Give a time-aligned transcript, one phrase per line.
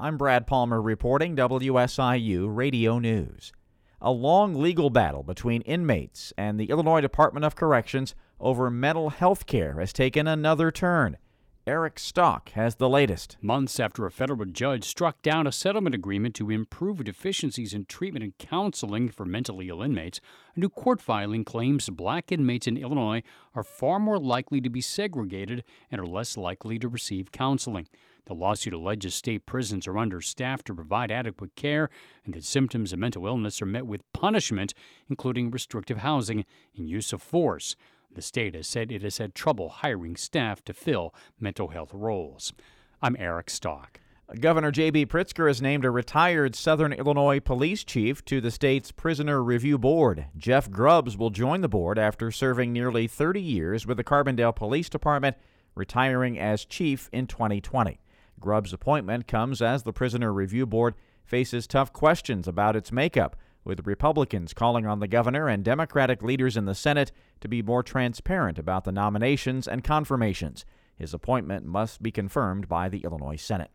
[0.00, 3.52] I'm Brad Palmer reporting WSIU Radio News.
[4.00, 9.46] A long legal battle between inmates and the Illinois Department of Corrections over mental health
[9.46, 11.16] care has taken another turn.
[11.66, 13.38] Eric Stock has the latest.
[13.42, 18.22] Months after a federal judge struck down a settlement agreement to improve deficiencies in treatment
[18.22, 20.20] and counseling for mentally ill inmates,
[20.54, 23.20] a new court filing claims black inmates in Illinois
[23.52, 27.88] are far more likely to be segregated and are less likely to receive counseling.
[28.28, 31.88] The lawsuit alleges state prisons are understaffed to provide adequate care
[32.26, 34.74] and that symptoms of mental illness are met with punishment,
[35.08, 36.44] including restrictive housing
[36.76, 37.74] and use of force.
[38.14, 42.52] The state has said it has had trouble hiring staff to fill mental health roles.
[43.00, 43.98] I'm Eric Stock.
[44.38, 45.06] Governor J.B.
[45.06, 50.26] Pritzker has named a retired Southern Illinois police chief to the state's Prisoner Review Board.
[50.36, 54.90] Jeff Grubbs will join the board after serving nearly 30 years with the Carbondale Police
[54.90, 55.38] Department,
[55.74, 57.98] retiring as chief in 2020.
[58.40, 63.86] Grubbs' appointment comes as the Prisoner Review Board faces tough questions about its makeup with
[63.86, 68.58] Republicans calling on the governor and Democratic leaders in the Senate to be more transparent
[68.58, 70.64] about the nominations and confirmations.
[70.96, 73.70] His appointment must be confirmed by the Illinois Senate.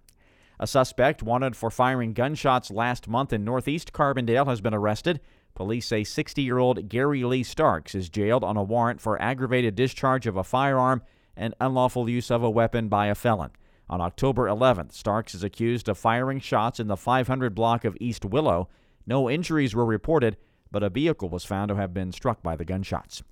[0.59, 5.19] A suspect wanted for firing gunshots last month in northeast Carbondale has been arrested.
[5.55, 9.75] Police say 60 year old Gary Lee Starks is jailed on a warrant for aggravated
[9.75, 11.01] discharge of a firearm
[11.35, 13.51] and unlawful use of a weapon by a felon.
[13.89, 18.25] On October 11th, Starks is accused of firing shots in the 500 block of East
[18.25, 18.69] Willow
[19.05, 20.37] no injuries were reported,
[20.71, 23.23] but a vehicle was found to have been struck by the gunshots.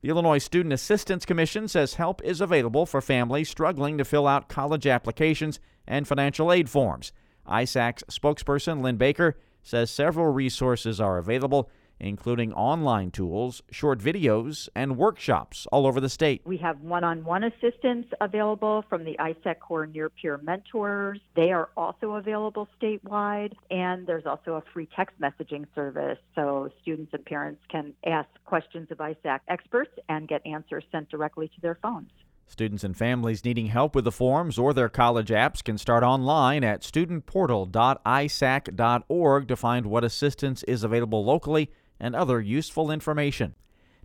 [0.00, 4.48] The Illinois Student Assistance Commission says help is available for families struggling to fill out
[4.48, 7.12] college applications and financial aid forms.
[7.46, 11.68] ISAC's spokesperson Lynn Baker says several resources are available,
[12.00, 16.42] including online tools, short videos, and workshops all over the state.
[16.44, 21.20] We have one on one assistance available from the ISACorps Near Peer Mentors.
[21.34, 27.12] They are also available statewide, and there's also a free text messaging service so students
[27.14, 31.78] and parents can ask questions of ISAC experts and get answers sent directly to their
[31.82, 32.10] phones.
[32.50, 36.64] Students and families needing help with the forms or their college apps can start online
[36.64, 41.70] at studentportal.isac.org to find what assistance is available locally
[42.00, 43.54] and other useful information.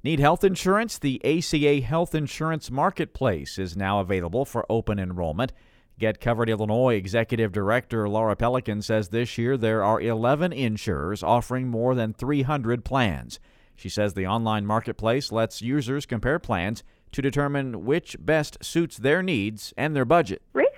[0.03, 0.97] Need health insurance?
[0.97, 5.53] The ACA Health Insurance Marketplace is now available for open enrollment.
[5.99, 11.69] Get Covered Illinois Executive Director Laura Pelican says this year there are 11 insurers offering
[11.69, 13.39] more than 300 plans.
[13.75, 19.23] She says the online marketplace lets users compare plans to determine which best suits their
[19.23, 20.72] needs and their budget pretty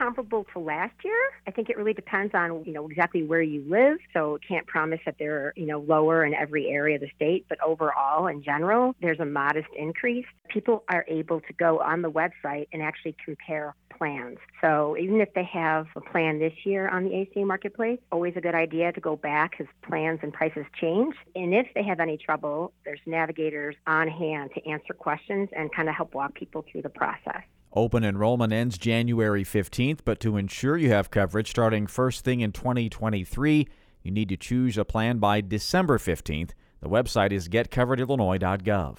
[0.00, 1.20] comparable to last year.
[1.46, 3.98] I think it really depends on, you know, exactly where you live.
[4.14, 7.60] So can't promise that they're, you know, lower in every area of the state, but
[7.60, 10.24] overall in general, there's a modest increase.
[10.48, 14.38] People are able to go on the website and actually compare plans.
[14.62, 18.40] So even if they have a plan this year on the ACA marketplace, always a
[18.40, 21.14] good idea to go back because plans and prices change.
[21.34, 25.90] And if they have any trouble, there's navigators on hand to answer questions and kind
[25.90, 27.42] of help walk people through the process.
[27.80, 32.52] Open enrollment ends January 15th, but to ensure you have coverage starting first thing in
[32.52, 33.66] 2023,
[34.02, 36.50] you need to choose a plan by December 15th.
[36.82, 38.98] The website is getcoveredillinois.gov.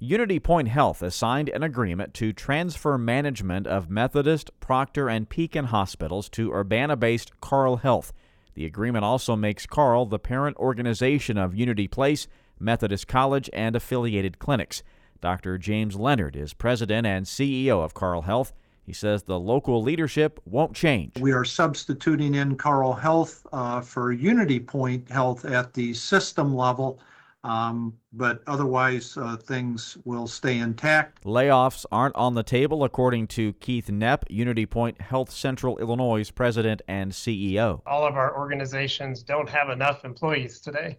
[0.00, 5.66] Unity Point Health has signed an agreement to transfer management of Methodist, Proctor, and Pekin
[5.66, 8.12] hospitals to Urbana-based Carle Health.
[8.54, 12.26] The agreement also makes Carle the parent organization of Unity Place,
[12.58, 14.82] Methodist College, and affiliated clinics.
[15.20, 15.58] Dr.
[15.58, 18.52] James Leonard is president and CEO of Carle Health.
[18.82, 21.18] He says the local leadership won't change.
[21.18, 27.00] We are substituting in Carle Health uh, for Unity Point Health at the system level.
[27.46, 31.22] Um, but otherwise, uh, things will stay intact.
[31.22, 36.82] Layoffs aren't on the table, according to Keith Knepp, Unity Point Health Central Illinois president
[36.88, 37.82] and CEO.
[37.86, 40.98] All of our organizations don't have enough employees today.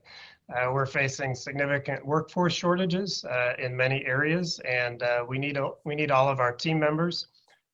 [0.49, 5.71] Uh, we're facing significant workforce shortages uh, in many areas, and uh, we need a,
[5.83, 7.27] we need all of our team members.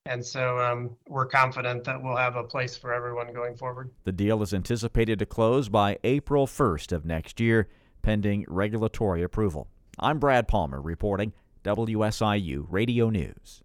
[0.05, 3.91] And so um, we're confident that we'll have a place for everyone going forward.
[4.03, 7.69] The deal is anticipated to close by April 1st of next year,
[8.01, 9.69] pending regulatory approval.
[9.99, 11.31] I'm Brad Palmer reporting
[11.63, 13.63] WSIU Radio News.